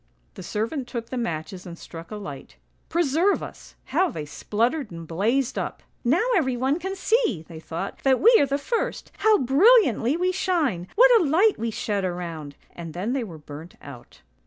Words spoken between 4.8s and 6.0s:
and blazed up.